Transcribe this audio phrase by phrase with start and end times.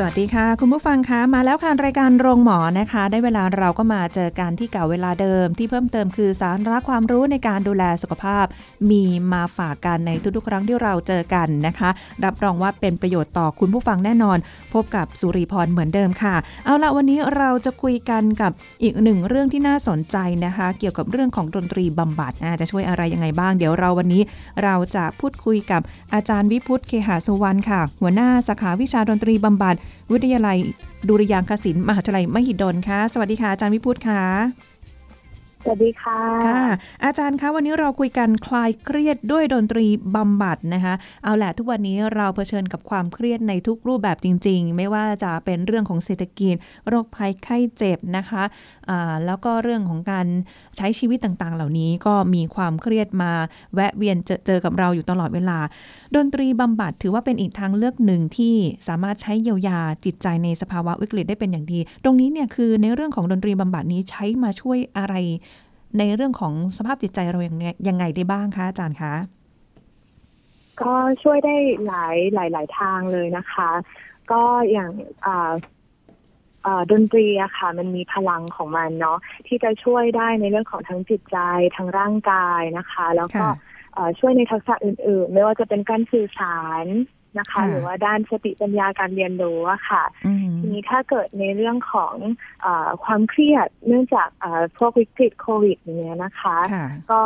[0.00, 8.46] สวัสดีค่ะ คุณผู้ฟังคะมาแล้วค่ะรายการโรงหมอนะคะ ได้เวลาเราก็มาเจอกันที่เก่าเวลาเดิม ที่เพิ่มเติมคือสาระความรู้ในการดูแลสุขภาพ
[8.90, 9.02] มี
[9.32, 11.90] มาฝากกันในทุกๆ ครั้งที่เราเจอกันนะคะ
[12.24, 14.38] รับรองว่าเป็นประโยชน์ต่อคุณผู้ฟังแน่นอน
[14.74, 18.52] พบกับสุริพรเหมือนเดิมค่ะ เอาละวันนี้เราจะคุยกันกับ
[18.82, 24.22] อีกหนึ่งเรื่องที่น่าสนใจนะคะ เกี่ยวกับเรื่องของดนตรีบำบัดอาจะช่วยอะไรยังไงบ้าง เดี๋ยวเราวันนี้
[24.62, 25.82] เราจะพูดคุยกับ
[26.14, 29.76] อาจารย์วิพุฒเคหาสุวรรณค่ะ หัวหน้าสาขาวิชาดนตรีบำบัด
[30.12, 30.58] วิทยาลัย
[31.08, 34.22] ดุริยางคศิลป์มหาวิทยาลัยมหิดลค่ะ สวัสดีค่ะอาจารย์วิพุฒค่ะ
[35.64, 36.62] สวัสดีค่ะค่ะ
[37.04, 46.54] อาจารย์คะวันนี้เราคุยกันคลายเครียดด้วยดนตรีบำบัดนะคะ เอาแหละทุกวันนี้เราเผชิญกับความเครียดในทุกรูปแบบจริง ๆ ไม่ว่าจะเป็นเรื่องของเศรษฐกิจ
[46.88, 48.77] โรคภัยไข้เจ็บนะคะอ่า
[49.26, 50.26] แล้วก็เรื่องของการ
[50.76, 53.32] ใช้ชีวิตต่างๆ เหล่านี้ก็มีความเครียดมา
[53.74, 55.58] แวะเวียนเจอเจอกับเราอยู่ตลอดเวลา
[56.16, 58.54] ดนตรีบำบัดถือว่าเป็นอีกทางเลือกหนึ่งที่
[58.88, 65.14] สามารถใช้เยียวยาจิตใจในสภาวะวิกฤตได้เป็นอย่างดี ตรงนี้เนี่ยคือในเรื่องของดนตรีบำบัดนี้ใช้มาช่วยอะไร
[65.98, 69.14] ในเรื่องของสภาพจิตใจเราอย่างไงยังไงได้บ้างคะอาจารย์คะ
[70.82, 73.70] ก็ช่วยได้หลายหลายหลายทางเลยนะคะ
[74.32, 74.90] ก็อย่าง
[75.26, 75.52] อ่า
[76.92, 81.38] ดนตรีอะค่ะ มันมีพลังของมันเนาะที่จะช่วยได้ในเรื่องของทั้งจิตใจ
[81.76, 83.52] ทั้งร่างกายนะคะ แล้วก็ค่ะ
[83.94, 86.86] เอ่อช่วยในทักษะอื่น ๆ ไม่ว่าจะเป็นการสื่อสาร
[87.38, 92.14] นะคะค่ะหรือว่าด้านสติปัญญาการเรียนรู้อะค่ะอืมทีนี้ถ้าเกิดในเรื่องของ
[92.62, 97.22] เออความเครียดเนื่องจากเอ่อพวกวิกฤตโควิดอย่างเงี้ยนะคะค่ะก็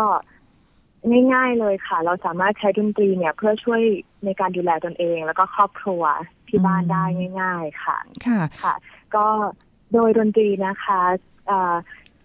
[1.33, 3.81] ง่ายๆเลยค่ะ เราสามารถใช้ดนตรีเนี่ยเพื่อช่วย
[4.25, 6.03] ในการดูแลตนเอง แล้วก็ครอบครัว
[6.49, 7.05] ที่บ้านอืมได้
[7.41, 8.75] ง่าย ๆ ค่ะ ค่ะค่ะ
[9.17, 9.27] ก็
[9.93, 11.01] โดยดนตรีนะคะ
[11.47, 11.75] เอ่อ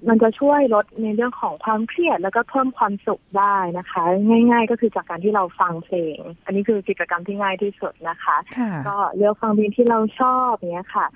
[0.10, 11.08] มันจะช่วยลดในเรื่องของความเครียดแล้วก็เพิ่มความสุขได้นะคะ ง่าย ๆ ก็คือจากการที่เราฟังเพลง อันนี้คือกิจกรรมที่ง่ายที่สุดนะคะค่ะก็เลือกฟังเพลงที่เราชอบเนี้ยค่ะ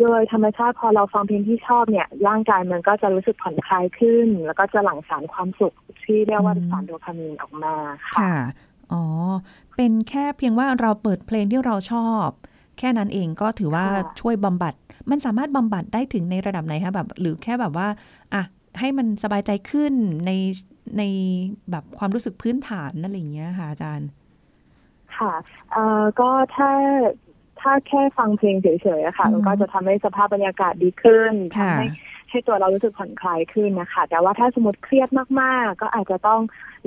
[0.00, 5.74] โดยธรรมชาติพอเราฟังเพลงที่ชอบเนี่ยร่างกายมันก็จะรู้สึกผ่อนคลายขึ้น แล้วก็จะหลั่งสารความสุข
[6.04, 7.74] ที่เรียกว่าอืมสารโดพามีนออกมา
[8.06, 8.36] ค่ะค่ะ
[8.92, 9.02] อ๋อ
[9.76, 12.26] เป็นแค่เพียงว่าเราเปิดเพลงที่เราชอบ
[12.78, 14.74] แค่นั้นเองก็ถือว่าค่ะช่วยบำบัด
[15.10, 17.88] มันสามารถบำบัดได้ถึงในระดับไหนคะแบบหรือแค่แบบว่า
[18.34, 18.42] อะ
[18.78, 19.92] ให้มันสบายใจขึ้น
[20.26, 20.30] ใน
[20.98, 21.02] ใน
[21.70, 24.08] แบบความรู้สึกพื้นฐานนั่นอะไรอย่างเงี้ยค่ะอาจารย์
[25.16, 25.32] ค่ะ
[25.72, 26.70] เอ่อก็ถ้า
[27.60, 31.86] ถ้าแค่ฟังเพลงเฉยๆอะค่ะอืมมันก็จะทำให้สภาพบรรยากาศดีขึ้นค่ะทำให้
[32.34, 35.08] ให้ตัวเรารู้สึกผ่อนคลายขึ้นนะคะ แต่ว่าถ้าสมมติเครียด
[35.40, 36.40] มากๆ ก็อาจจะต้อง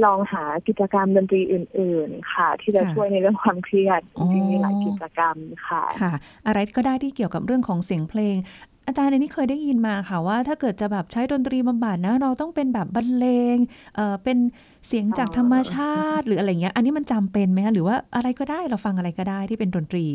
[0.04, 5.38] ลองหากิจกรรมดนตรีอื่น ๆ ค่ะ ที่จะช่วยในเรื่องความเครียดจริงๆมีหลายกิจกรรม
[5.68, 6.14] ค่ะค่ะ
[6.48, 8.38] อะไรก็ได้ที่เกี่ยวกับเรื่องของเสียงเพลง
[8.88, 13.26] อาจารย์อันนี้เคยได้ยินมาค่ะว่า ถ้าเกิดจะแบบใช้ดนตรีบำบัดนะ เราต้องเป็นแบบบรรเล
[13.56, 13.58] ง
[13.96, 14.38] เออเป็น
[14.88, 20.06] เสียงจากอ๋อธรรมชาติ หรืออะไรเงี้ย อันนี้มันจำเป็นไหมคะหรือว่าอะไรก็ได้เราฟังอะไรก็ได้ที่เป็นดนตรี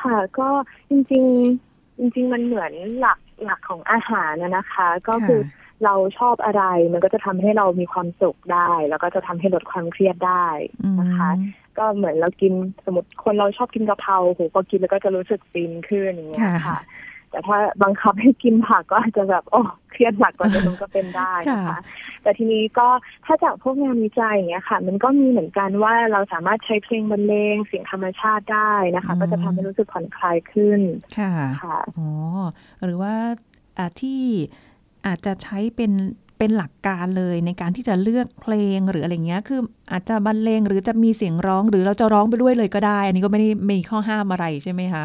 [0.00, 0.48] ค่ะ ก็
[0.90, 1.24] จริง
[1.64, 5.40] ๆ จริง ๆ มันเหมือนหลัก หลักของอาหารนะนะคะ ก็คือ
[5.84, 10.48] เราชอบอะไรมันก็จะทำให้เรามีความสุขได้ แล้วก็จะทำให้ลดความเครียดได้
[11.00, 12.52] นะคะอืมก็เหมือนเรากิน
[12.86, 16.78] สมมติคนเราชอบกินกะเพราโหพอกินแล้วก็จะรู้สึกฟินขึ้นอย่างเงี้ยค่ะค่ะ
[17.34, 21.78] แต่ถ้าบังคับให้กินผักก็อาจจะแบบโอ้เครียดหนักกว่าเดิมก็เป็นได้นะคะค่ะ
[22.22, 22.88] แต่ทีนี้ก็
[23.24, 30.80] ถ้าจากพวกงานวิจัยอย่างเงี้ยค่ะ มันก็มีเหมือนกันว่าเราสามารถใช้เพลงบรรเลงเสียงธรรมชาติได้นะคะอืมก็จะทำให้รู้สึกผ่อนคลายขึ้น
[31.18, 32.08] ค่ะค่ะอ๋อ
[32.84, 33.14] หรือว่า
[33.78, 34.20] อ่าที่
[35.06, 35.92] อาจจะใช้เป็น
[36.38, 39.60] เป็นหลักการเลยในการที่จะเลือกเพลงหรืออะไรเงี้ย คือ
[39.92, 45.04] อาจจะบรรเลงหรือจะมีเสียงร้องหรือเราจะร้องไปด้วยเลยก็ได้ อันนี้ก็ไม่ได้มีข้อห้ามอะไรใช่ไหมคะ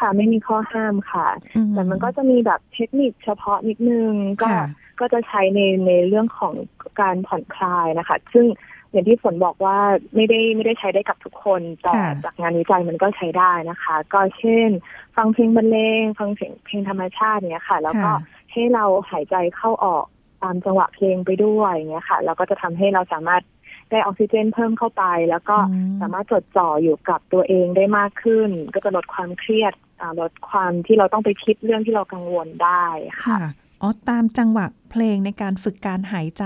[0.00, 1.26] ค่ะ ไม่มีข้อห้ามค่ะ
[1.56, 4.12] อืแต่มันก็จะมีแบบเทคนิคเฉพาะนิดนึง
[4.42, 4.66] ก็ค่ะ
[5.00, 6.54] ก็จะใช้ในในเรื่องของ
[7.00, 8.46] การผ่อนคลายนะคะ ซึ่ง
[8.90, 9.78] อย่างที่ฝนบอกว่า
[10.14, 14.70] ไม่ได้ไม่ได้ใช้ได้กับทุกคน แต่ค่ะจากงานวิจัยมันก็ใช้ได้นะคะ ก็เช่น
[15.16, 18.16] ฟังเพลงบรรเลงฟังเสียงเพลงธรรมชาติเนี้ยค่ะ แล้วก็ค่ะ
[18.52, 20.04] ให้เราหายใจเข้าออก
[20.42, 23.42] ตามจังหวะเพลงไปด้วยอย่างเงี้ยค่ะแล้วก็จะทำให้เราสามารถ
[23.90, 29.89] ได้ออกซิเจนเพิ่มเข้าไป แล้วก็อืมสามารถจดจ่ออยู่กับตัวเองได้มากขึ้น ก็จะลดความเครียดอ่า
[30.20, 33.40] ลดความที่เราต้องไปคิดเรื่องที่เรากังวลได้ค่ะค่ะ
[33.82, 36.44] อ๋อ ตามจังหวะเพลงในการฝึกการหายใจ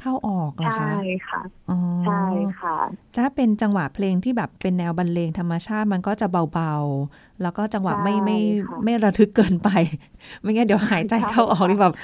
[0.00, 0.96] เข้าออกเหรอใช่
[1.28, 2.24] คะค่ะ อ๋อ ใช่
[2.60, 2.76] ค่ะ
[3.16, 8.38] ถ้าเป็นจังหวะเพลงที่แบบเป็นแนวบรรเลงธรรมชาติมันก็จะเบาๆ แล้วก็จังหวะไม่ใช่ไม่
[8.68, 9.68] ค่ะไม่ระทึกเกินไป
[10.40, 11.94] ไม่งั้นเดี๋ยวหายใจใช่เข้าออกนี่แบบ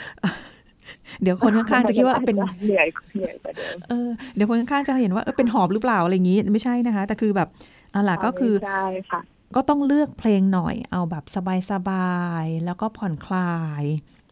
[1.23, 7.49] เดี๋ยวคนข้างๆจะคิดว่าเป็นเหนื่อยเหนื่อยกว่าเดิมเออเดี๋ยวคนข้างๆจะเห็นว่าเออเป็นหอบหรือเปล่าอะไรอย่างงี้ ไม่ใช่นะคะ แต่คือแบบ
[7.93, 9.21] เอาล่ะก็คือใช่ค่ะ
[9.57, 11.25] ก็ต้องเลือกเพลงหน่อยเอาแบบ
[11.71, 13.85] สบายๆแล้วก็ผ่อนคลาย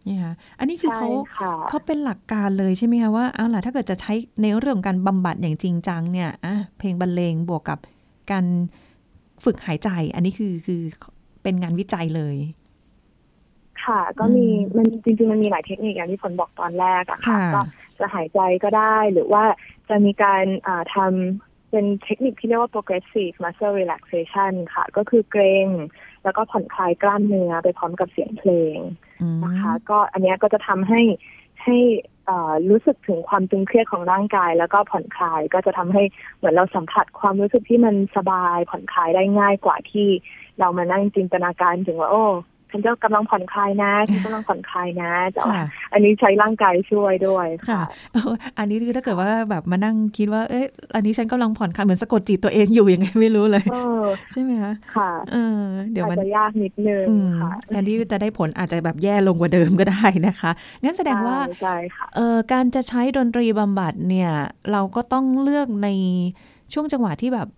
[0.05, 4.13] เนี่ยค่ะอันนี้คือใช่เขาค่ะเขาเป็นหลักการเลยใช่ไหมคะว่าเอาล่ะถ้าเกิดจะใช้
[4.43, 7.79] ในเรื่องของการบำบัดอย่างจริงจังเนี่ยอะเพลงบรรเลงบวกกับ
[8.31, 8.45] การ
[9.45, 10.83] ฝึกหายใจ อันนี้คือคือ
[11.43, 12.37] เป็นงานวิจัยเลย
[13.85, 17.61] ค่ะ ก็มีอืมมันจริงๆมันมีหลายเทคนิคอย่างที่ฝนบอกตอนแรกอะค่ะค่ะ ก็
[17.99, 19.45] จะหายใจก็ได้หรือว่า
[19.89, 25.69] จะมีการอ่าทำ เป็นเทคนิคที่เรียกว่า progressive muscle relaxation ค่ะ ก็คือเกรง
[26.25, 28.77] แล้วก็ผ่อนคลายกล้ามเนื้อไปพร้อมกับเสียงเพลง
[29.23, 31.01] อืมนะคะ ก็อันเนี้ยก็จะทำให้
[31.63, 31.77] ให้
[32.29, 36.03] อ่ารู้สึกถึงความตึงเครียดของร่างกาย แล้วก็ผ่อนคลายก็จะทำให้
[36.39, 40.09] เหมือนเราสัมผัสความรู้สึกที่มันสบายผ่อนคลายได้ง่ายกว่าที่
[40.59, 42.25] เรามานั่งจินตนาการถึงว่าโอ้
[42.71, 47.83] ฉันจะกำลังผ่อนคลายนะฉันกำลังผ่อนคลายนะแต่ว่าค่ะอันนี้ใช้ร่างกายช่วยด้วยค่ะค่ะ
[48.13, 55.63] เอออันนี้คือถ้าเกิดว่าแบบมานั่งคิดว่า เอ๊ะ อันนี้ฉันกำลังผ่อนคลายเหมือนสะกดจิตตัวเองอยู่ยังไงไม่รู้เลยเออใช่ไหมคะค่ะเออ
[55.93, 60.51] เดี๋ยวอาจมันจะยากนิดนึงอืมค่ะแทนที่จะได้ผลอาจจะแบบแย่ลงกว่าเดิมก็ได้นะคะ
[60.83, 64.31] งั้นแสดงว่าใช่ใช่ค่ะเอ่อการจะใช้ดนตรีบำบัดเนี่ย
[64.73, 65.89] เราก็ต้องเลือกใน
[66.73, 67.58] ช่วงจังหวะที่แบบเอ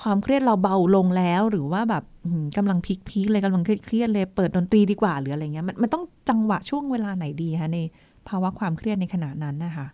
[0.00, 2.78] ความเครียดเราเบาลงแล้วหรือว่าแบบอืมกำลัง
[3.08, 7.78] พีคๆเลยกำลังเครียดๆเลยเปิดดนตรีดีกว่าหรืออะไรเงี้ยมันมันต้องจังหวะช่วงเวลาไหนดีคะใน
[8.28, 9.86] ภาวะความเครียดในขณะนั้นนะคะ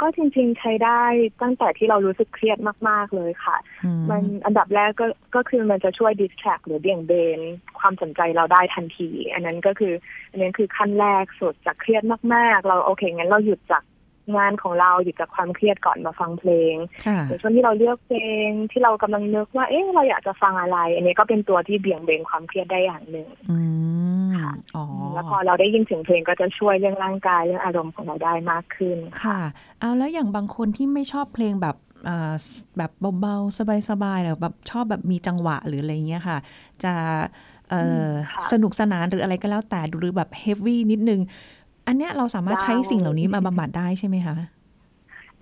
[0.00, 1.02] ก็จริงๆใช้ได้
[1.42, 2.58] ตั้งแต่ที่เรารู้สึกเครียด
[2.88, 7.40] มาก ๆเลยค่ะอืมันอันดับแรกก็ก็คือมันจะช่วยดิสแทรกหรือเบี่ยงเบน
[7.78, 9.94] ความสนใจเราได้ทันที อันนั้นก็คือ
[10.30, 12.02] อันนั้นคือขั้นแรกสุดจากเครียด
[12.34, 13.82] มากๆ เราโอเคงั้นเราหยุดจาก
[14.36, 16.74] งานของเราหยุดจากความเครียดก่อนมาฟังเพลง
[17.06, 23.58] ค่ะในช่วงที่เราเลือกเพลงที่เรากำลังนึกว่า เอ๊ะเราอยากจะฟังอะไร อันนี้ก็เป็นตัวที่เบี่ยงเบนความเครียดได้อย่างหนึ่งอื
[24.30, 24.84] มค่ะอ๋อ
[25.14, 29.40] แล้วพอเราได้ยินเสียงเพลงก็จะช่วยเรื่องร่างกายเรื่องอารมณ์ของเราได้มากขึ้น ค่ะ
[29.80, 31.76] เอาแล้วอย่างบางคนที่ไม่ชอบเพลงแบบ
[32.08, 32.32] อ่า
[32.76, 32.90] แบบ
[33.20, 36.38] เบาๆ สบายๆหรือแบบชอบแบบมีจังหวะหรืออะไรเงี้ยค่ะ
[36.84, 36.92] จะ
[37.70, 41.20] เอ่ออค่ะสนุกสนานหรืออะไรก็แล้วแต่หรือแบบเฮฟวี่นิดนึง
[41.86, 44.36] อันเนี้ยเราสามารถใช้ได้สิ่งเหล่านี้มาบำบัดได้ใช่ไหมคะ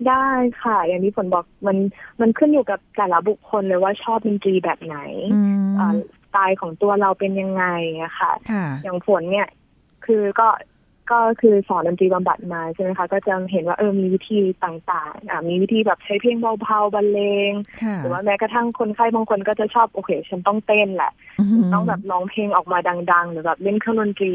[0.07, 0.27] ได้
[0.63, 1.77] ค่ะ อย่างที่ฝนบอกมัน
[2.21, 4.97] มันขึ้นอยู่กับแต่ละบุคคลเลยว่าชอบดนตรีแบบไหน
[5.33, 7.65] อืมอ่าสไตล์ของตัวเราเป็นยังไง
[8.03, 9.47] อะค่ะค่ะ อย่างฝนเนี่ย
[10.05, 10.47] คือก็
[11.11, 17.51] ก็คือสอนดนตรีบำบัดมาใช่ไหมคะ ก็จะเห็นว่าเออมีวิธีต่างๆอ่ามีวิธีแบบใช้เพลงเบาๆบรรเลง
[17.83, 21.11] ค่ะหรือว่าแม้กระทั่งคนไข้บางคนก็จะชอบโอเค ฉันต้องเต้นแหละ
[21.61, 22.77] มต้องแบบร้องเพลงออกมา
[23.11, 24.31] ดัง ๆ หรือแบบเล่นเครื่องดนตรี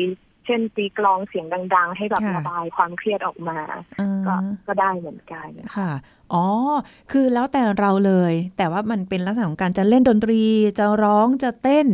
[0.46, 3.58] เช่นตีกลองเสียงดัง ๆ ให้แบบค่ะระบายความเครียดออกมา
[4.00, 4.34] อ่าก็
[4.66, 5.90] ก็ได้เหมือนกันค่ะ
[6.32, 6.44] อ๋อ
[7.12, 10.42] คือแล้วแต่เราเลย แต่ว่ามันเป็นลักษณะของการจะเล่นดนตรี
[10.78, 11.86] จะร้องจะเต้น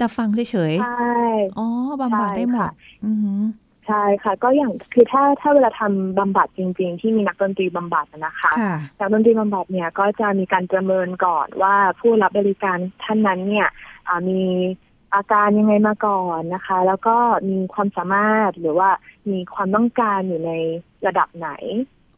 [0.00, 1.66] จะฟังเฉยใช่ๆอ๋อ
[2.00, 3.40] บำบัดได้หมดใช่ค่ะอือหือ
[3.86, 13.68] ใช่ค่ะ ก็อย่างคือถ้าถ้าเวลาทำบำบัดจริง ๆ ที่มีนักดนตรีบำบัดอะนะคะค่ะนักดนตรีบำบัดเนี่ยก็จะมีการประเมินก่อนว่าผู้รับบริการท่านนั้นเนี่ย
[14.08, 14.40] อ่ามี
[15.14, 17.16] อาการยังไงมาก่อนนะคะ แล้วก็
[17.48, 18.90] มีความสามารถหรือว่า
[19.30, 20.52] มีความต้องการอยู่ใน
[21.06, 21.50] ระดับไหน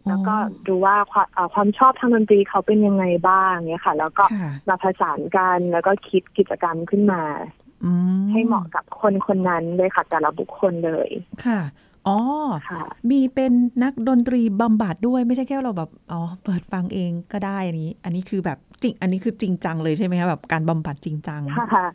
[0.08, 0.34] แล้วก็
[0.66, 7.22] ดูว่าความอ่าความชอบทางดนตรีเขาเป็นยังไงบ้างเนี่ยค่ะ แล้วก็ค่ะมาผสานกันแล้วก็คิดกิจกรรมขึ้นมา
[7.84, 11.10] อืมให้เหมาะกับคนคนนั้นเลยค่ะ แต่ละบุคคลเลย
[11.46, 11.60] ค่ะ
[12.08, 12.18] อ๋อ
[12.70, 21.40] ค่ะมีเป็นนักดนตรีบำบัดด้วยไม่ใช่แค่เราแบบ อ๋อ เปิดฟังเองก็ได้อันนี้ อันนี้คือแบบจริง อันนี้คือจริงจังเลยใช่ไหมคะแบบการบำบัดจริงจัง
[21.74, 21.86] ค่ะ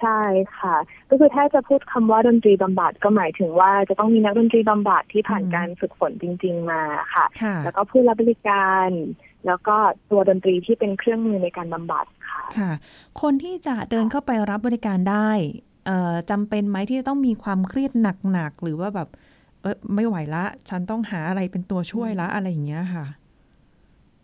[0.00, 0.20] ใช่
[0.58, 0.76] ค่ะ
[1.10, 6.82] ก็คือถ้าจะพูดคำว่าดนตรีบำบัดก็หมายถึงว่าจะต้องมีนักดนตรีบำบัดที่ผ่านอืมการฝึกฝนจริง ๆ มา
[7.14, 8.90] ค่ะค่ะ แล้วก็ผู้รับบริการ
[9.46, 9.76] แล้วก็
[10.10, 12.72] ตัวดนตรีที่เป็นเครื่องมือในการบำบัดค่ะค่ะ
[13.22, 15.30] คนที่จะเดินเข้าไปรับบริการได้
[15.86, 17.92] เอ่อจำเป็นไหมที่จะต้องมีความเครียด
[18.32, 19.08] หนักๆหรือว่าแบบ
[19.62, 23.06] เออไม่ไหวละ ฉันต้องหาอะไรเป็นตัวช่วยละอะไรอย่างเงี้ยค่ะ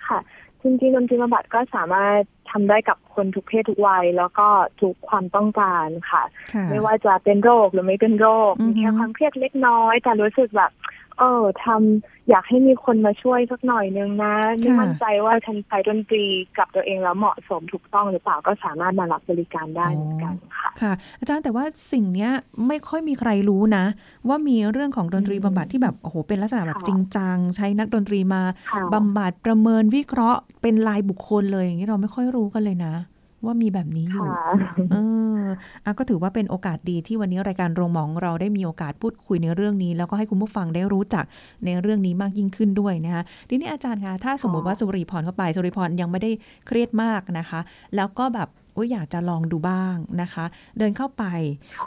[0.07, 0.19] ค่ะ
[0.62, 4.49] จริงๆดนตรีบำบัดก็สามารถทำได้กับคนทุกเพศทุกวัย แล้วก็
[4.81, 10.71] ทุกความต้องการค่ะค่ะไม่ว่าจะเป็นโรคหรือไม่เป็นโรคอือฮึมีแค่ความเครียดเล็กน้อย แต่รู้สึกแบบ
[11.19, 16.25] เออทำอยากให้มีคนมาช่วยสักหน่อยนึงนะไม่มั่นใจว่าฉันใช้ดนตรี
[16.59, 22.31] กับตัวเองแล้วเหมาะสมถูกต้องหรือเปล่าก็สามารถมารับบริการได้เหมือนกันค่ะค่ะ อาจารย์แต่ว่าสิ่งเนี้ย
[22.69, 23.85] ไม่ค่อยมีใครรู้นะ
[24.28, 28.42] ว่ามีเรื่องของดนตรีบำบัดที่แบบโอ้โหเป็นลักษณะแบบค่ะจริงจังใช้นักดนตรีมา
[28.73, 32.95] ค่ะบำบัดประเมินวิเคราะห์เป็นรายบุคคลเลยอย่างนี้เราไม่ค่อยรู้กันเลยนะ
[33.44, 34.28] ว่ามีแบบนี้อยู่
[34.62, 34.96] ค่ะเอ
[35.40, 35.42] อ
[35.84, 41.25] อะก็ถือว่าเป็นโอกาสดีที่วันนี้รายการโรงหมองเราได้มีโอกาสพูดคุยในเรื่องนี้ แล้วก็ให้คุณผู้ฟังได้รู้จัก
[41.64, 46.30] ในเรื่องนี้มากยิ่งขึ้นด้วยนะคะทีนี้อาจารย์คะถ้าสมมติว่าสุริพรเข้าไปสุริพรยังไม่ได้
[46.66, 47.61] เครียดมากนะคะ
[47.96, 50.44] แล้วก็แบบอุ๊ยอยากจะลองดูบ้างนะคะ
[50.78, 51.25] เดินเข้าไป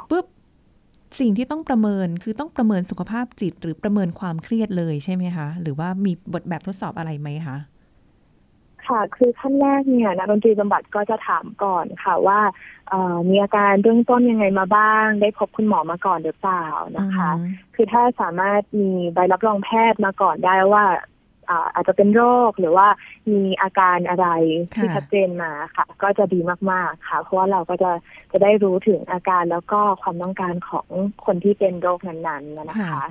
[0.10, 0.26] ปุ๊บ
[1.20, 7.58] สิ่งที่ต้องประเมินคือต้องประเมินสุขภาพจิต หรือประเมินความเครียดเลยใช่ไหมคะ หรือว่ามีบทแบบทดสอบอะไรไหมคะ
[8.90, 12.40] ค่ะ คือขั้นแรกเนี่ยนักดนตรีบำบัดก็จะถามก่อนค่ะว่า
[12.90, 16.66] เอ่อมีอาการเบื้องต้นยังไงมาบ้าง ได้พบคุณหมอมาก่อนหรือเปล่า
[16.98, 20.86] นะคะอืมคือถ้าสามารถมีใบรับรองแพทย์มาก่อนได้ว่า
[21.50, 22.88] อ่าอาจจะเป็นโรคหรือว่า
[23.32, 24.28] มีอาการอะไร
[24.74, 26.40] ที่ค่ะชัดเจนมาค่ะ ก็จะดี
[26.72, 27.92] มากๆค่ะ เพราะว่าเราก็จะ
[28.32, 30.88] จะได้รู้ถึงอาการแล้วก็ความต้องการของ
[31.26, 33.04] คนที่เป็นโรคนั้นๆนะคะค่ะ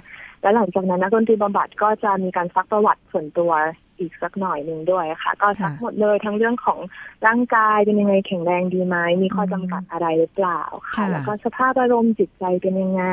[0.43, 3.53] แล้วหลังจากนั้นนักดนตรีบำบัดก็จะมีการซักประวัติส่วนตัว
[3.99, 6.79] อีกสักหน่อยหนึ่งด้วยค่ะ ก็ซักค่ะหมดเลยทั้งเรื่องของ
[7.27, 13.05] ร่างกายเป็นยังไงแข็งแรงดีไหมมีข้ออืมจำกัดอะไรหรือเปล่าค่ะค่ะแล้วก็สภาพอารมณ์จิตใจเป็นยังไง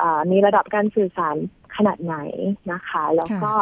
[0.00, 1.36] อ่ามีระดับการสื่อสาร
[1.76, 2.16] ขนาดไหน
[2.72, 3.52] นะคะ แล้วก็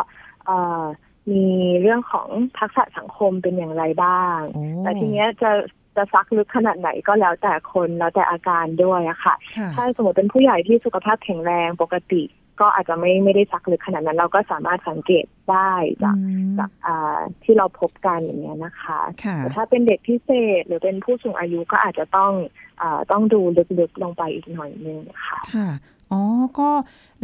[0.46, 0.84] เอ่อ
[1.30, 1.46] มี
[1.80, 2.28] เรื่องของ
[2.58, 5.50] ทักษะสังคมเป็นอย่างไรบ้างโอ้แต่ทีเนี้ยจะ
[5.96, 12.22] จะซักลึกขนาดไหนก็แล้วแต่คนแล้วแต่อาการด้วยอะค่ะค่ะถ้าสมมติเป็นผู้ใหญ่ที่สุขภาพแข็งแรงปกติ
[12.60, 15.72] ก็อาจจะไม่ไม่ได้ซักลึกขนาดนั้น เราก็สามารถสังเกตได้
[16.02, 16.18] จากอื
[16.50, 22.32] มจากอ่าที่เราพบกันอย่างเงี้ยนะคะค่ะแต่ถ้าเป็นเด็กพิเศษหรือเป็นผู้สูงอายุก็อาจจะต้อง
[22.80, 23.40] อาต้องดู
[23.78, 25.68] ลึกๆลงไปอีกหน่อยนึงค่ะค่ะ
[26.12, 26.22] อ๋อ
[26.58, 26.70] ก็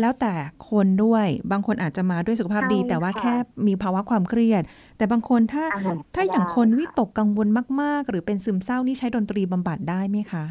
[0.00, 0.34] แล้วแต่
[0.70, 3.34] คนด้วย บางคนอาจจะมาด้วยสุขภาพดีใช่แต่ว่าค่ะแค่
[3.66, 4.62] มีภาวะความเครียด
[4.96, 5.76] แต่บางคนถ้าอ่
[6.14, 7.48] ถ้าอย่างได้คนวิตกกังวล
[7.80, 10.44] มาก ๆ หรือเป็นซึมเศร้านี่ใช้ดนตรีบำบัดได้ไหมคะ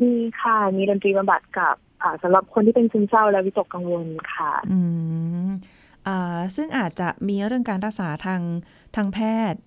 [0.00, 1.89] มีค่ะ มีดนตรีบำบัดกับอ่า
[2.22, 4.80] สำหรับคนที่เป็นซึมเศร้าและวิตกกังวลค่ะ อื
[5.46, 5.48] ม
[6.06, 8.40] อ่าซึ่งอาจจะมีเรื่องการรักษาทาง
[8.96, 9.18] ทางแพ
[9.52, 9.60] ทย์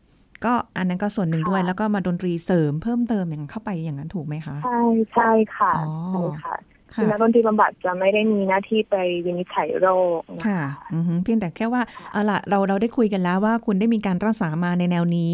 [0.46, 4.82] ก็อันนั้นก็ส่วนหนึ่งด้วยค่ะแล้วก็มาดนตรีเสริมเพิ่มเติมอย่างนั้นเข้าไปอย่างนั้นถูกไหมคะ ใช่
[5.14, 6.56] ใช่ค่ะอ๋อใช่ค่ะ
[6.96, 8.96] คืค่ะอนักดนตรีบำบัดจะไม่ได้มีหน้าที่ไป
[9.26, 9.88] วินิจฉัยโร
[10.20, 10.62] คนะคะค่ะ
[10.94, 11.82] อือฮึเพียงแต่แค่ว่า
[12.12, 15.34] เอาล่ะเราเราได้คุยกันแล้วว่าคุณได้มีการรักษามาในแนวนี้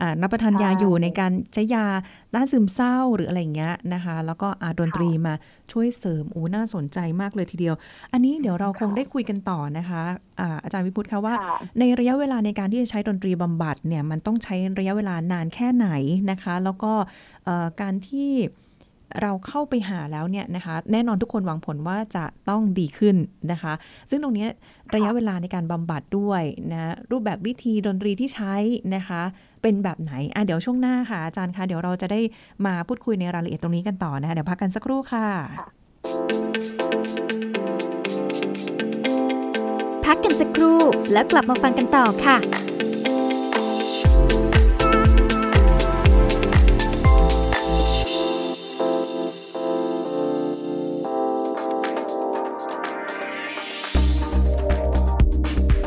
[0.00, 1.84] อ่ารับประทานยาใช่อยู่ในการใช้ยา
[2.34, 5.34] ด้านซึมเศร้าหรืออะไรอย่างเงี้ยนะคะ แล้วก็อาดนตรีมา
[5.72, 7.74] ช่วยเสริมอู้น่าสนใจมากเลยทีเดียว
[8.12, 10.02] อันนี้เดี๋ยวเราคงได้คุยกันต่อนะคะ
[10.40, 15.88] อ่าอาจารย์วิพุทธคะว่าค่ะในระยะเวลาในการที่จะใช้ดนตรีบำบัดเนี่ยมันต้องใช้ระยะเวลานานแค่ไหน
[16.30, 16.92] นะคะ แล้วก็
[17.44, 18.30] เอ่อการที่
[19.22, 23.16] เราเข้าไปหาแล้วเนี่ยนะคะ แน่นอนทุกคนหวังผลว่าจะต้องดีขึ้น
[23.52, 23.72] นะคะ
[24.10, 24.46] ซึ่งตรงนี้
[24.94, 28.54] ระยะเวลาในการบำบัดด้วยนะรูปแบบวิธีดนตรีที่ใช้
[28.94, 29.22] นะคะ
[29.62, 32.20] เป็นแบบไหนอะเดี๋ยวช่วงหน้าค่ะอาจารย์คะเดี๋ยวเราจะได้
[32.66, 35.26] มาพูดคุยในรายละเอียดตรงนี้กันต่อนะคะเดี๋ยวพักกันสักครู่ค่ะ
[40.04, 40.80] พักกันสักครู่
[41.12, 42.38] แล้วกลับมาฟังกันต่อค่ะ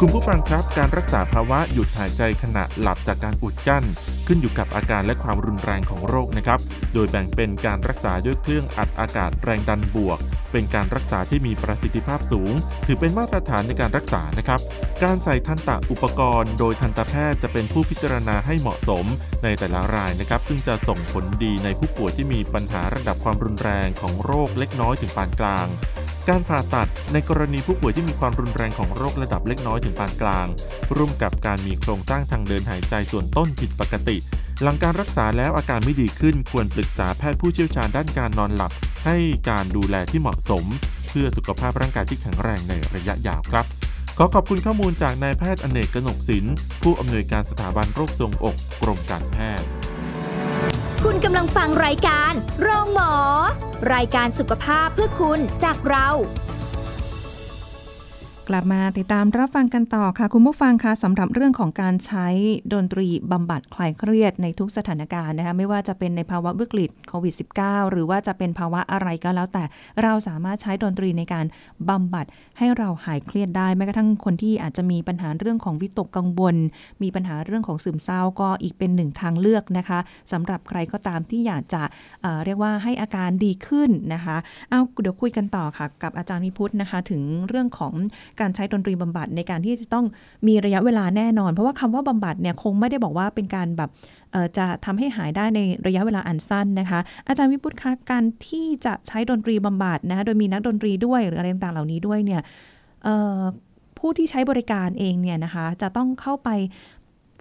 [0.06, 3.84] คุณผู้ฟังครับ การรักษาภาวะหยุดหายใจขณะหลับจากการอุดกั้น
[4.28, 6.60] ขึ้นอยู่กับอาการและความรุนแรงของโรคนะครับ
[6.94, 10.20] โดยแบ่งเป็นการรักษาด้วยเครื่องอัดอากาศแรงดันบวก
[10.52, 12.54] เป็นการรักษาที่มีประสิทธิภาพสูง
[12.86, 14.60] ถือเป็นมาตรฐานในการรักษานะครับ
[15.04, 19.06] การใส่ทันตะอุปกรณ์ โดยทันตแพทย์จะเป็นผู้พิจารณาให้เหมาะสม
[19.44, 25.68] ในแต่ละรายนะครับ ซึ่งจะส่งผลดีในผู้ป่วยที่มีปัญหาระดับความรุนแรงของโรคเล็กน้อยถึงปานกลาง
[26.30, 30.48] การผ่าตัดในกรณีผู้ป่วยที่มีความรุนแรงของโรคระดับเล็กน้อยถึงปานกลาง
[30.96, 34.18] ร่วมกับการมีโครงสร้างทางเดินหายใจส่วนต้นผิดปกติ
[34.62, 38.72] หลังการรักษาแล้วอาการไม่ดีขึ้น ควรปรึกษาแพทย์ผู้เชี่ยวชาญด้านการนอนหลับ
[39.06, 39.18] ให้
[39.50, 40.66] การดูแลที่เหมาะสม
[41.10, 43.66] เพื่อสุขภาพร่างกายที่แข็งแรงในระยะยาวครับ
[44.18, 46.54] ขอขอบคุณข้อมูลจากนายแพทย์อเนกกนกศิลป์
[46.84, 49.83] ผู้อำนวยการสถาบันโรคทรงอกกรมการแพทย์
[51.08, 52.32] คุณกำลังฟังรายการ
[52.62, 53.14] โรงหมอ
[53.94, 56.08] รายการสุขภาพเพื่อคุณจากเรา
[58.50, 62.28] กลับมาติดตามรับฟังกันต่อค่ะ คุณผู้ฟังคะสำหรับเรื่องของการใช้
[62.74, 69.64] ดนตรีบำบัดคลายเครียดในทุกสถานการณ์นะคะไม่ว่าจะเป็นในภาวะวิกฤตโควิด -19 หรือว่าจะเป็นภาวะอะไรก็แล้วแต่
[70.04, 71.46] เราสามารถใช้ดนตรีในการ
[71.90, 72.26] บำบัด
[72.58, 76.56] ให้เราหายเครียดได้แม้กระทั่งคนที่อาจจะมีปัญหาเรื่องของวิตกกังวล
[77.04, 80.00] มีปัญหาเรื่องของซึมเศร้าก็อีกเป็นหนึ่งทางเลือกนะคะ
[80.32, 81.84] สำหรับใครก็ตามที่อยากจะ
[82.22, 84.38] เเรียกว่าให้อาการดีขึ้นนะคะ
[84.70, 87.94] เอาเดี๋ยวคุยกันต่อค่ะกับอาจารย์นิพุทธนะคะถึงเรื่องของ
[88.42, 90.06] การใช้ดนตรีบำบัดในการที่จะต้อง
[90.48, 93.90] มีระยะเวลาแน่นอน เพราะว่าคำว่าบำบัดเนี่ยคงไม่ได้บอกว่าเป็นการแบบ
[94.58, 102.42] จะทำให้หายได้ในระยะเวลาอันสั้นนะคะ อาจารย์วิพุทธคะการที่จะใช้ดนตรีบำบัดนะคะโดยมีนักดนตรีด้วยหรืออะไรต่างๆเหล่านี้ด้วยเนี่ย
[103.98, 106.50] ผู้ที่ใช้บริการเองเนี่ยนะคะ จะต้องเข้าไป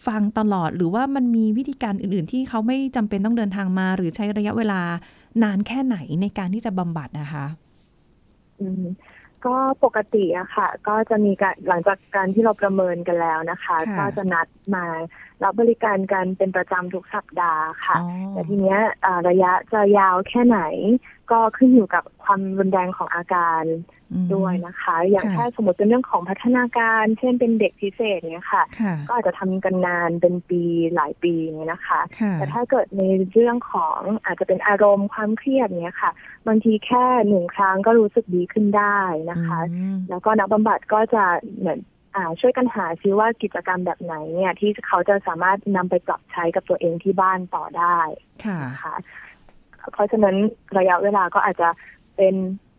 [0.07, 4.81] ฟังตลอดหรือว่ามันมีวิธีการอื่น ๆ ที่เขาไม่จำเป็นต้องเดินทางมา หรือใช้ระยะเวลา
[5.43, 7.45] นานแค่ไหนในการที่จะบำบัดนะคะ
[9.47, 14.85] ก็ปกติอะค่ะ ก็จะมีการหลังจากการที่เราประเมินกันแล้วนะคะค่ะก็จะนัดมา
[15.43, 20.61] รับบริการกันเป็นประจำทุกสัปดาห์ค่ะอ๋อแต่ทีเนี้ยอ่าระยะจะยาวแค่ไหน
[21.31, 24.02] ก็ขึ้นอยู่กับความรุนแรงของอาการอืม
[24.35, 30.63] ด้วยนะคะ อย่างค่ะถ้าสมมติเป็นเรื่องของพัฒนาการ เช่นเป็นเด็กพิเศษเนี้ยค่ะค่ะก็อาจจะทำกันนานเป็นปี
[30.95, 33.03] หลายปีอย่างเงี้ยนะคะค่ะแต่ถ้าเกิดใน
[33.33, 36.11] เรื่องของอาจจะเป็นอารมณ์ความเครียดเนี้ยค่ะ
[36.47, 39.01] บางทีแค่หนึ่งครั้งก็รู้สึกดีขึ้นได้
[39.31, 41.25] นะคะอืมแล้วก็นักบำบัดก็จะ
[41.59, 41.79] เหมือน
[42.17, 47.99] อ่าช่วยกันหาซิว่ากิจกรรมแบบไหนเนี่ยที่เขาจะสามารถนำไปปรับใช้กับตัวเองที่บ้านต่อได้
[48.45, 48.95] ค่ะนะคะ
[49.93, 50.37] เพราะฉะนั้น
[50.79, 51.69] ระยะเวลาก็อาจจะ
[52.17, 52.72] เป็นอ่า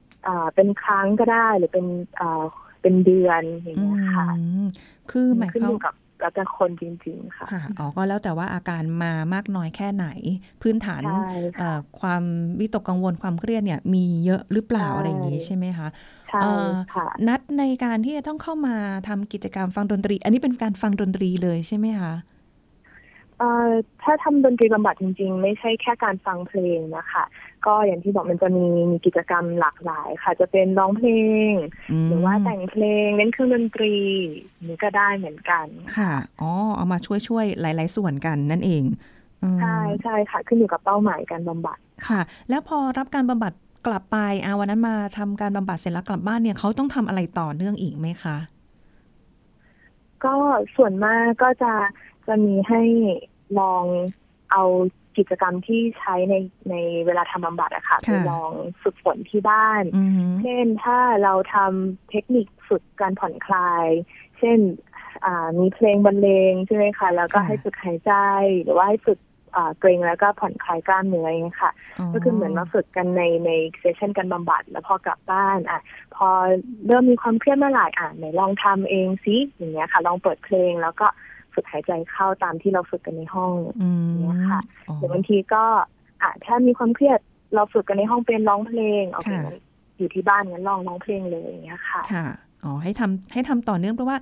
[0.56, 1.86] เป็นครั้งก็ได้หรือเป็น
[2.20, 2.44] อ่า
[2.82, 4.26] เป็นเดือนอย่างอืเงี้ยค่ะ
[4.56, 4.60] ม
[5.08, 10.06] คือหมายขึ้นควาอมยู่กับแล้วแต่คนจริงๆค่ะค่ะ อ๋อ ก็แล้วแต่ว่าอาการมามากน้อยแค่ไหน
[10.62, 11.10] พื้นฐานใช่
[11.58, 12.24] เอ่ค่ะอความ
[12.60, 15.88] วิตกกังวลความเครียดเนี่ย มีเยอะหรือเปล่าใช่อะไรอย่างนี้ใช่ไหมคะ
[16.28, 16.46] ใช่เอ่อ
[16.90, 18.76] ค่ะ นัดในการที่จะต้องเข้ามา
[19.08, 22.14] ทำกิจกรรมฟังดนตรี อันนี้เป็นการฟังดนตรีเลยใช่ไหมคะ
[23.38, 23.72] เอ่อ
[24.04, 27.24] ถ้าทำดนตรีบำบัดจริง ๆ ไม่ใช่แค่การฟังเพลงนะคะ
[27.68, 31.12] ก็อย่างที่บอกมันจะมีมีกิจกรรมหลากหลายค่ะ จะเป็นร้องเพล
[31.52, 31.54] ง
[32.08, 33.96] หรือว่าแต่งเพลงเล่นเครื่องดนตรี
[34.68, 35.66] นี่ก็ได้เหมือนกัน
[35.98, 38.84] ค่ะอ๋อเอามาช่วยช่วยๆหลาย ๆ ส่วนกันนั่นเอง
[39.44, 41.78] อืมใช่ใช่ค่ะ ขึ้นอยู่กับเป้าหมายการบำบัด
[42.08, 43.54] ค่ะ แล้วพอรับการบำบัด
[43.88, 48.38] กลับไปอาวันนั้นมาทำการบำบัดเสร็จแล้วกลับบ้านเนี่ยเขาต้องทำอะไรต่อเนื่องอีกไหมคะ
[50.26, 50.36] ก็
[50.76, 51.74] ส่วนมากก็จะ
[52.28, 52.82] จะมีให้
[53.60, 53.86] ลอง
[54.52, 54.64] เอา
[55.18, 56.36] กิจกรรมที่ใช้ใน
[56.70, 58.52] ในเวลาทำบำบัดอะค่ะค่ะไปลอง
[58.84, 63.88] ฝึกฝนที่บ้านอืมเช่นถ้าเราทำเทคนิคฝึกการผ่อนคลาย
[64.40, 64.60] เช่น
[65.26, 68.12] อ่ามีเพลงบรรเลงใช่ไหมคะแล้วก็ค่ะให้ฝึกหายใจ
[68.64, 69.20] หรือว่าให้ฝึก
[69.56, 71.72] อ่าเกรงแล้วก็ผ่อนคลายกล้ามเนื้ออย่างเงี้ยค่ะ
[72.14, 75.82] ก็คือเหมือนมาฝึกกันในในเซสชันการบำบัด แล้วพอกลับบ้านอะ
[76.16, 76.28] พอ
[76.86, 81.08] เริ่มมีความเครียดเมื่อไหร่อะไหนลองทำเองซิอย่างเงี้ยค่ะ ลองเปิดเพลงแล้วก็
[81.56, 85.64] ฝึกหายใจเข้าตามที่เราฝึกกันในห้องอืมเนี่ยค่ะอ๋อหรือบางทีก็
[86.22, 87.20] อะถ้ามีความเครียด
[87.56, 89.60] เราฝึกกันในห้องเป็นร้องเพลงโอเคค่ะงั้น
[89.98, 92.26] อยู่ที่บ้านงั้นลองร้องเพลงเลยอย่างเงี้ยค่ะ ค่ะ
[92.64, 94.18] อ๋อให้ทำให้ทำต่อเนื่องเพราะว่า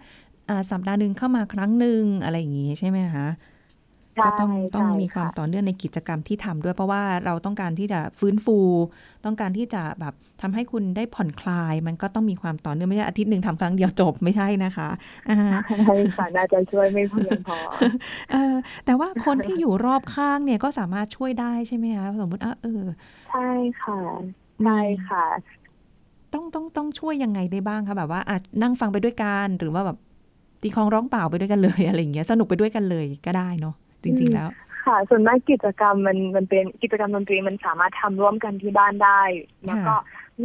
[0.49, 3.60] อ่าสัปดาห์หนึ่งเข้ามาครั้งหนึ่งอะไรอย่างงี้ใช่ไหมคะใช่
[4.23, 8.57] ก็ต้องต้องใช่มีความค่ะต่อเนื่องในกิจกรรมที่ทำด้วยเพราะว่าเราต้องการที่จะฟื้นฟู
[9.25, 14.89] ต้องการที่จะแบบทำให้คุณได้ผ่อนคลาย มันก็ต้องมีความต่อเนื่องไม่ใช่อาทิตย์หนึ่งทำครั้งเดียวจบไม่ใช่นะคะ
[15.29, 15.35] อ่า
[15.83, 17.57] ใช่ค่ะน่าจะช่วยไม่เพียงพอ
[18.31, 22.83] เออแต่ว่าคนที่อยู่รอบข้างเนี่ยก็สามารถช่วยได้ใช่ไหมคะสมมติอะเออ
[23.27, 23.39] ใช่
[23.79, 23.95] ค่ะ
[24.61, 24.71] ใช่
[25.07, 25.19] ค่ะ
[26.33, 29.97] ต้องต้องต้องช่วยยังไงได้บ้างคะแบบว่าอะนั่งฟังไปด้วยกันหรือว่าแบบ
[30.61, 34.49] ตีคลองร้องเปล่าไปด้วยกันเลยอะไรอย่างเงี้ยสนุกไปด้วยกันเลยก็ได้เนาะ จริง ๆ แล้ว
[34.85, 39.21] ค่ะ ส่วนมากกิจกรรมมันมันเป็นกิจกรรมดนตรีมันสามารถทำร่วมกันที่บ้านได้
[39.67, 39.95] แล้วก็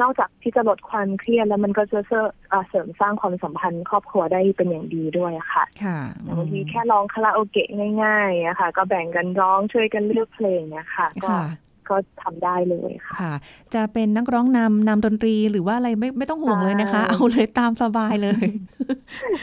[0.00, 7.68] นอกจากที่จะลดความเครียดแล้วมันก็จะเสริมเอ่อเสริมสร้างความสัมพันธ์ครอบครัวได้เป็นอย่างดีด้วยอะค่ะ ค่ะอย่างบางทีแค่ร้องคาราโอเกะ
[8.02, 11.40] ง่ายๆอะค่ะ ก็แบ่งกันร้องช่วยกันเลือกเพลงเนี่ยค่ะ ก็ค่ะ
[11.90, 13.32] ก็ทำได้เลยค่ะค่ะ
[13.74, 18.46] จะเป็นนักร้องนำนำดนตรีหรือว่าอะไรไม่ไม่ต้องห่วงเลยนะคะใช่เอาเลยตามสบายเลย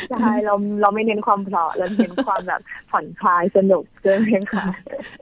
[0.10, 4.65] ใช่เราเราไม่เน้นความเพราะเราเน้นความแบบผ่อนคลายสนุกใช่ไหมคะ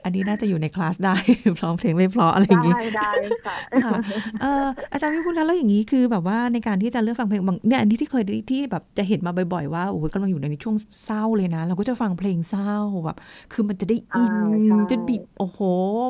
[0.04, 1.16] อันนี้น่าจะอยู่ในคลาสได้
[1.60, 3.10] ร้องเพลงไม่เพราะอะไรอย่างได้งี้ได้
[3.46, 3.92] ค่ะค่ะ
[4.40, 13.16] เอ่ออาจารย์วิพุทธคะแล้วอย่างนี้คือแบบว่าในการที่จะเลือกฟังเพลงบางเนี่ยอันนี้ที่เคยได้ที่แบบจะเห็นมาบ่อยๆว่าโอ้ยกำลังอยู่ในช่วงเศร้าเลยนะ เราก็จะฟังเพลงเศร้าแบบ
[13.52, 15.58] คือมันจะได้อินอ่าใช่จะบีบโอ้โห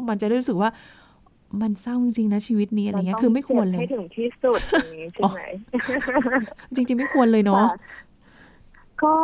[0.08, 0.70] มันจะได้รู้สึกว่า
[1.60, 5.42] มันเศร้าจริงๆนะชีวิตนี้อะไรเงี้ยคือไม่ควรเลให้ยถึงที่สุดอย่างนี้ใช่ไหม
[6.74, 7.76] จริง ๆ ไม่ควรเลยเนาะค่ะ
[9.02, 9.14] ก็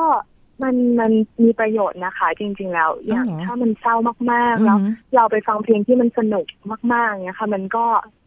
[0.62, 1.12] มันมัน
[1.44, 3.96] มีประโยชน์นะคะ จริง ๆ แล้ว อย่างอ๋อเหรอถ้ามันเศร้า
[4.32, 6.46] มากอืๆแล้วมเราไปฟังเพลงที่มันสนุก
[6.92, 7.84] มากๆเนี่ยค่ะ มันก็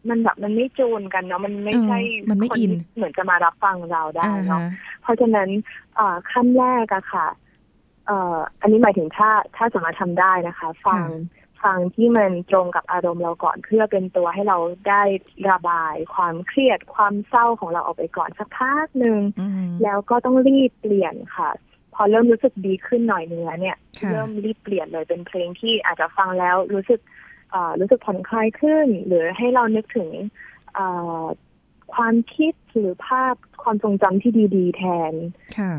[0.08, 4.70] มันแบบมันไม่จูนกันเนาะมันไม่ใช่เออมันไม่คนอินที่เหมือนจะมารับฟังเราได้อ่าเนาะฮะ
[5.02, 5.48] เพราะฉะนั้น
[5.96, 7.26] เอ่อขั้นแรกอะค่ะ
[8.06, 11.02] เอ่ออันนี้หมายถึงถ้าถ้าสามารถทำได้นะคะ ฟัง
[11.64, 15.02] ฟังที่มันตรงกับอารมณ์เราก่อนเพื่อเป็นตัวให้เราได้
[15.50, 21.50] ระบาย ความเครียดความเศร้าของเราออกไปก่อนสักพักหนึ่งอืมแล้วก็ต้องรีบเปลี่ยนค่ะ
[21.94, 27.00] พอเริ่มรู้สึกดีขึ้นหน่อยเนื้อเนี่ยค่ะเริ่มรีบเปลี่ยนเลยเป็นเพลงที่อาจจะฟังแล้วรู้สึก
[27.50, 30.10] เอ่อรู้สึกผ่อนคลายขึ้น หรือให้เรานึกถึง
[30.74, 30.86] เอ่
[31.22, 31.24] อ
[31.94, 35.12] ความคิดหรือภาพความทรงจำที่ดี ๆ แทน
[35.58, 35.74] ค่ะ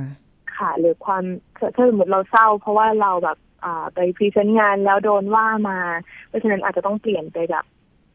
[0.58, 1.24] ค่ะ หรือความ
[1.58, 3.53] ถ้าถ้าสมมติเราเศร้า เพราะว่าเราแบบอ่า
[3.94, 5.80] ไปพรีเซนต์งานแล้วโดนว่ามา
[6.28, 7.66] เพราะฉะนั้นอาจจะต้องเปลี่ยนไปแบบ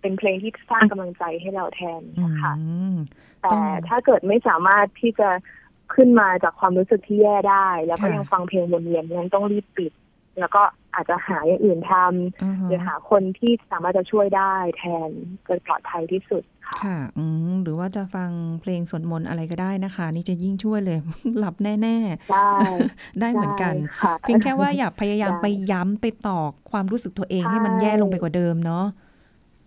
[0.01, 2.53] เป็นเพลงที่สร้างกำลังใจให้เราแทนอืนะคะ
[2.95, 2.97] ม
[3.45, 5.29] ต้แต่องถ้าเกิดไม่สามารถที่จะ
[5.95, 9.93] ขึ้นมาจากความรู้สึกที่แย่ได้ แล้วก็ค่ะยังฟังเพลงวนเวียนงั้นต้องรีบปิด
[10.41, 10.63] แล้วก็
[10.95, 15.11] อาจจะหาอย่างอื่นทำอ่าฮะหรือหาคนที่สามารถจะช่วยได้แทน
[15.47, 20.99] จะปลอดภัยที่สุด ค่ะค่ะอืมหรือว่าจะฟังเพลงสวดมนต์อะไรก็ได้นะคะ นี่จะยิ่งช่วยเลย
[21.39, 21.97] หลับแน่
[22.31, 28.85] ได้ๆได้เหมือนกันใช่ค่ะเพียงแค่ว่าอย่าพยายามได้ไปย้ำไปตอกความรู้สึกตัวเองใช่ให้มันแย่ลงไปกว่าเดิมเนาะ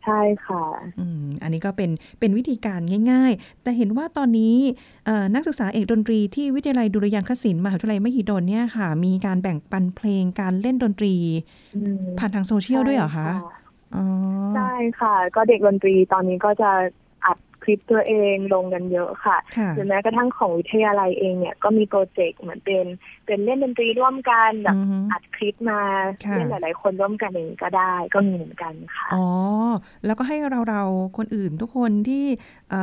[0.03, 0.63] ใช่ค่ะ
[0.99, 2.79] อืมอันนี้ก็เป็นเป็นวิธีการ
[3.11, 4.55] ง่าย ๆ แต่เห็นว่าตอนนี้
[5.05, 11.15] เอ่อนักศึกษาเอกดนตรีที่วิทยาลัยดุริยางคศิลป์มหาวิทยาลัยมหิดลเนี่ยค่ะ มีการแบ่งปันเพลงการเล่นดนตรี
[11.73, 13.60] อืมผ่านทางโซเชียลด้วยเหรอคะใช่อ๋อ
[14.55, 16.71] ใช่ค่ะ ก็เด็กดนตรีตอนนี้ก็จะ
[17.25, 22.85] อัดคลิปตัวเองลงกันเยอะค่ะค่ะหรือแม้กระทั่งของวิทยาลัยเองเนี่ยก็มีโปรเจกต์เหมือนเป็น
[23.25, 25.81] เป็นเล่นดนตรีร่วมกันแบบอือฮึอัดคลิปมา
[26.25, 29.25] ค่ะเล่นหลาย ๆ คนร่วมกันเองก็ได้ก็มีเหมือนกันค่ะอ๋อ
[30.05, 32.25] แล้วก็ให้เราเราๆคนอื่นทุกคนที่
[32.71, 32.73] เ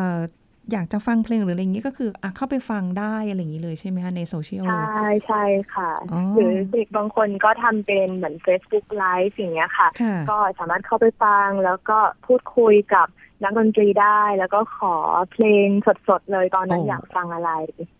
[0.68, 13.07] อ่ออยากจะฟังเพลงหรืออะไรอย่างนี้ก็คืออะเข้าไปฟังได้อะไรอย่างนี้เลยใช่ไหมคะในโซเชียลใชเลย่ใช่ค่ะอ๋อหรือเด็กบางคนก็ทำเป็นเหมือน Facebook Live อย่างเงี้ยค่ะค่ะก็สามารถเข้าไปฟังแล้วก็พูดคุยกับ
[13.42, 14.94] นักดนตรีได้ แล้วก็ขอ
[15.33, 15.68] เพลง
[16.09, 17.51] สดๆเลยตอนนั้นโอ้อยากฟังอะไร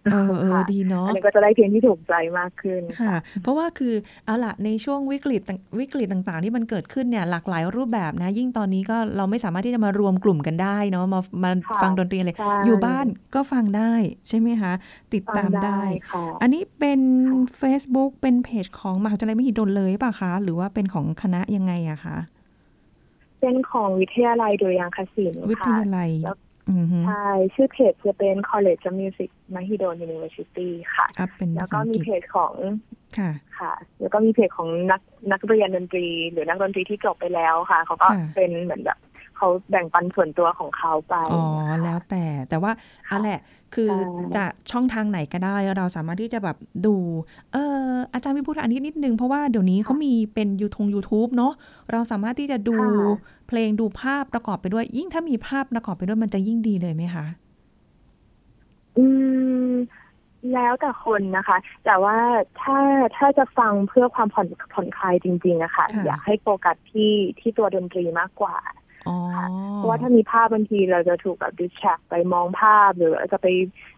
[0.07, 13.93] เออเออค่ะดีเนาะอันนี้ก็จะได้เพลงที่ถูกใจมากขึ้นค่ะ เพราะว่าคือเอาละในช่วงวิกฤตต่างวิกฤตต่างๆ ที่มันเกิดขึ้นเนี่ยหลากหลายรูปแบบนะ ยิ่งตอนนี้ก็เราไม่สามารถที่จะมารวมกลุ่มกันได้เนาะมามาค่ะฟังดนตรีอะไรใช่อยู่บ้านก็ฟังได้
[14.29, 14.73] ใช่ไหมคะ
[15.13, 22.17] ติดฟัตางมได้ค่ะอันนี้เป็นค่ะ Facebook เป็นเพจของมหาวิทยาลัยมหิดลเลยป่ะคะ หรือว่าเป็นของคณะยังไงอะคะ
[23.41, 26.37] เป็นของวิทยาลัยดุริยางคศิลป์วิทค่ะยาลัยแล้ว
[26.71, 32.55] อือฮึใช่ชื่อเพจจะเป็น College of Music Mahidol University ค่ะอัพเป็นแล้ภาวษาก็อังมีกฤษเพจของ
[33.19, 35.01] ค่ะ ค่ะ แล้วก็มีเพจของนัก
[35.33, 38.99] นักเรียนดนตรี หรือนักดนตรีที่จบไปแล้วค่ะ เขาก็ค่ะเป็นเหมือนแบบ
[39.37, 41.45] เขาแบ่งปันส่วนตัวของเขาไป อ๋อ
[41.85, 42.73] แล้วแต่ แต่ว่า
[43.11, 43.41] อะแหละ
[43.75, 43.97] คือใช่
[44.35, 46.95] จะช่องทางไหนก็ได้ เราสามารถที่จะแบบดู
[47.53, 51.53] เอออาจารย์วิพูดอันนี้นิดนึง เพราะว่าเดี๋ยวนี้เขามีเป็นยูทง YouTube เนาะ
[51.91, 57.27] เราสามารถที่จะดูค่ะเพลงดูภาพประกอบไปด้วย ยิ่งถ้ามีภาพประกอบไปด้วยมันจะยิ่งดีเลยไหมคะ
[58.97, 59.05] อื
[59.71, 59.73] ม
[60.53, 62.17] แล้วแต่คนนะคะ แต่ว่า
[62.61, 62.79] ถ้า
[63.17, 68.88] ถ้าจะฟังเพื่อความผ่อนผ่อนคลายจริงๆอะค่ะค่ะอยากให้โฟกัสที่ที่ตัวดนตรีมากกว่าอ๋อ
[69.77, 73.47] เพราะว่าถ้ามีภาพบางทีเราจะถูกแบบดิสแทรกไปมองภาพหรืออาจจะไป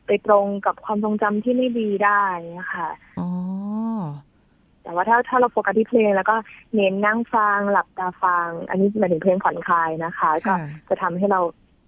[0.07, 2.23] ไปตรงกับความทรงจำที่ไม่ดีได้
[2.59, 2.89] นะคะ
[3.21, 3.29] อ๋อ
[4.83, 6.37] แต่ว่าถ้าถ้าเราโฟกัสที่เพลงแล้วก็
[6.75, 10.59] เน้นนั่งฟังหลับตาฟัง อันนี้หมายถึงเพลงผ่อนคลายนะคะ ก็ค่ะ
[10.89, 11.41] จะทำให้เรา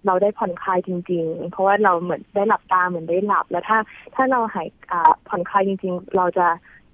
[0.07, 3.77] เราได้ผ่อนคลายจริง ๆ เพราะว่าเราเหมือนได้หลับตาเหมือนได้หลับ แล้วถ้า
[4.15, 6.47] ถ้าเราหายอ่าผ่อนคลายจริง ๆ เราจะ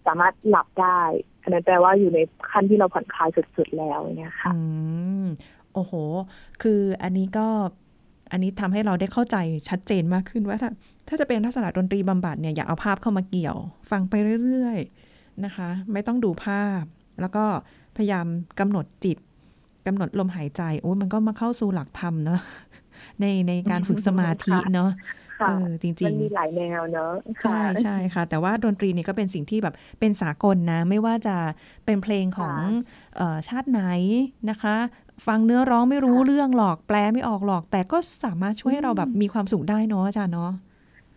[0.06, 1.02] สามารถหลับได้
[1.44, 2.20] อันนั้นแปลว่าอยู่ใน
[2.52, 4.60] ขั้นที่เราผ่อนคลายสุดๆแล้วเนี่ยค่ะอื
[5.26, 5.28] ม
[5.74, 5.94] โอ้โห
[6.62, 7.48] คืออันนี้ก็
[8.32, 9.38] อันนี้ทำให้เราได้เข้าใจ
[9.70, 10.70] ชัดเจนมากขึ้นว่าถ้า
[11.08, 13.58] ถ้าจะเป็นลักษณะดนตรีบำบัดเนี่ยอย่าเอาภาพเข้ามาเกี่ยว
[13.92, 16.84] ฟังไปเรื่อยๆนะคะ ไม่ต้องดูภาพ
[17.22, 17.46] แล้วก็
[17.98, 18.26] พยายาม
[18.60, 19.18] กำหนดจิต
[19.88, 22.42] กำหนดลมหายใจโอ้ยมันก็มาเข้าสู่หลักธรรมเนาะ
[23.20, 24.90] ในในการฝึกสมาธิเนาะ
[25.40, 31.36] ค่ะเออจริงมันๆมีหลายแนวเนอะใช่ใช่ค่ะ แต่ว่าดนตรีนี่ก็เป็นสิ่งที่แบบเป็นสากลนะ ไม่ว่าจะ
[31.86, 32.58] เป็นเพลงของ
[33.18, 33.82] เออชาติไหน
[34.50, 34.76] นะคะ
[35.28, 40.52] ฟังเนื้อร้องไม่รู้เรื่องหรอกแปลไม่ออกหรอก แต่ก็สามารถช่วยให้เราแบบมีความสุขได้เนาะอาจารย์เนาะ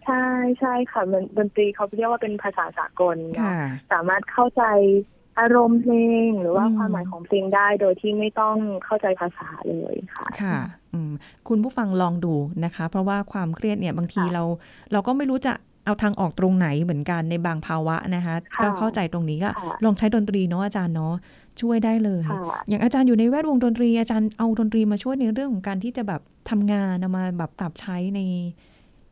[0.04, 0.24] ใช่
[0.60, 3.56] ใช่ค่ะมันดนตรีเขาเรียกว่าเป็นภาษาสากลเนอะค่ะ
[3.92, 4.64] สามารถเข้าใจ
[5.40, 5.94] อารมณ์เพล
[6.26, 10.58] งหรือว่าอืมความหมายของเพลงได้โดยที่ไม่ต้องเข้าใจภาษาเลยค่ะ ค่ะ
[10.92, 11.12] อืม
[11.48, 12.34] คุณผู้ฟังลองดู
[12.64, 14.42] นะคะ เพราะว่าความเครียดเนี่ยบางทีค่ะเรา
[14.92, 15.52] เราก็ไม่รู้จะ
[15.86, 21.14] เอาทางออกตรงไหนเหมือนกันในบางภาวะนะคะค่ะก็เข้าใจตรงนี้ก็ค่ะลองใช้ดนตรีเนาะอาจารย์เนาะ
[21.60, 28.20] ช่วยได้เลยค่ะอย่างอาจารย์อยู่ในแวดวงดนตรี อาจารย์เอาดนตรีมาช่วยในเรื่องของการที่จะแบบทำงานเอามาแบบปรับใช้ใน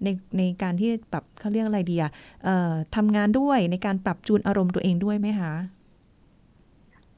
[0.02, 2.10] ในในการที่แบบเขาเรียกอะไรดีอะ
[2.44, 5.54] เอ่อทำงานด้วยในการปรับจูนอารมณ์ตัวเองด้วยไหมคะ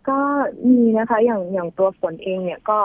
[0.08, 0.18] ก็
[0.68, 2.78] มีนะคะอย่างอย่างตัวฝนเองเนี่ยก็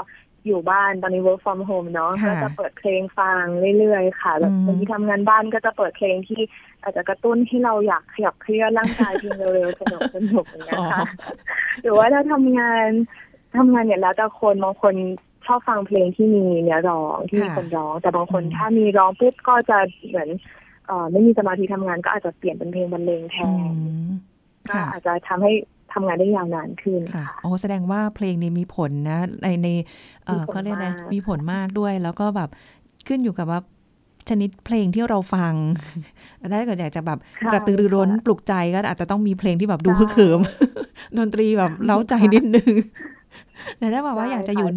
[0.47, 3.43] อยู่บ้านตอนนี้ work from home เนาะค่ะก็จะเปิดเพลงฟัง
[3.77, 6.41] เรื่อยๆ ค่ะแบบอืมบางทีทำงานบ้านก็จะเปิดเพลงที่
[6.81, 11.05] อาจจะกระตุ้นให้เราอยากขยับเคลื่อนร่างกายเพลงเร็วๆสนุกสนุกๆอย่างเงี้ยค่ะ
[11.81, 12.89] หรือว่าถ้าทำงาน
[13.57, 14.95] ทำงานเนี่ยแล้วแต่คนบางคน
[15.45, 20.29] ชอบฟังเพลงที่มีเนื้อร้องที่มีค่ะคนร้อง แต่บางคนอืมถ้ามีร้องปุ๊บก็จะเหมือน
[20.87, 23.75] เอ่อไม่มีสมาธิทำงานก็อาจจะเปลี่ยนเป็นเพลงบรรเลงแทอืน
[24.07, 24.09] ม
[24.69, 25.51] ก็ค่ะอาจจะทำให้
[25.97, 29.67] ทำงานได้ยาวนานขึ้นค่ะค่ะโอ้แสดงว่าเพลงนี้มีผลนะ ในใน
[30.25, 32.49] เอ่อมีผลเขาเรียกอะไรมากมีผลมากด้วย แล้วก็แบบ
[33.07, 33.59] ขึ้นอยู่กับว่า
[34.29, 35.53] ชนิดเพลงที่เราฟัง
[36.51, 40.39] ถ้าเกิดอยากจะแบบค่ะกระตือรือร้นปลุกใจก็อาจจะต้องมีเพลงที่แบบดูใช่ฮึกเหิม
[41.17, 42.69] ดนตรีแบบเล้าใจนิดนึง
[43.79, 44.67] แต่ถ้าแบบว่าได้อยากจะค่ะอยู่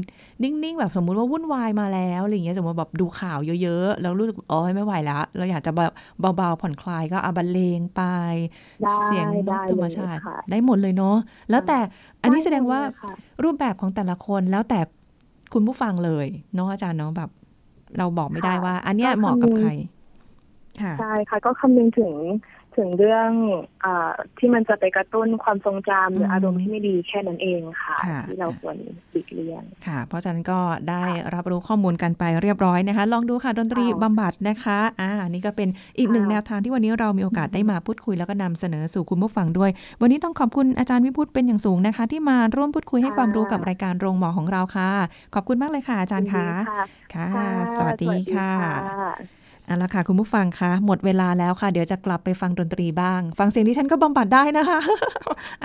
[0.43, 5.93] นิ่งๆแบบสมมุติว่าวุ่นวายมาแล้วอะไรอย่างเงี้ยสมมติแบบดูข่าวเยอะๆแล้วรู้สึกโอ๋อไม่ไหวแล้ว เราอยากจะแบบ
[6.37, 8.03] เบาๆผ่อนคลายก็เอาบรรเลงไป
[8.83, 11.17] ได้เสียงนได้กธรรมเลยชาติค่ะได้หมดเลยเนาะ
[11.51, 11.79] แล้วแต่
[12.23, 13.13] อันนี้ได้แสดงว่าหมเลยค่ะ
[13.45, 14.81] รูปแบบของแต่ละคนแล้วแต่
[15.53, 17.31] คุณผู้ฟังเลยเนาะอาจารย์เนาะแบบ
[17.99, 19.71] เราบอกไม่ได้ค่ะว่า อันเนี้ยก็เหมาะกับคำนึงใคร
[20.83, 22.13] ค่ะใช่ค่ะก็คำนึงถึง
[22.81, 23.31] ถึงเรื่อง
[23.85, 28.77] อาที่มันจะไปกระตุ้นความทรงจำหรือมอารมณ์ที่ไม่ดีแค่นั้นเองค่ะค่ะที่เราควร
[29.11, 44.91] หลีกเลี่ยงค่ะ เพราะฉะนั้นก็ได้รับรู้ข้อมูลกันไปเรียบร้อยนะคะ ลองดูค่ะดนตรีค่ะบำบัดนะคะอ่านี่ก็เป็นอีกหนึ่งค่ะแนวทางที่วันนี้เรามีโอกาสได้มาพูดคุยแล้วก็นำเสนอสู่คุณผู้ฟังด้วย วันนี้ต้องขอบคุณอาจารย์วิพุฒน์เป็นอย่างสูงนะคะ ที่มาร่วมพูดคุยให้ความรู้กับรายการโรงหมอของเราค่ะ
[45.35, 46.83] ขอบคุณมากเลยค่ะอาจารย์คะยินดีค่ะ
[47.15, 49.40] ค่ะค่ะ สวัสดีค่ะสวัสดีค่ะ
[49.71, 54.79] เอาละค่ะคุณผู้ฟังคะหมดเวลาแล้วค่ะ เดี๋ยวจะกลับไปฟังดนตรีบ้าง ฟังเสียงที่ฉันก็บำบัดได้นะคะ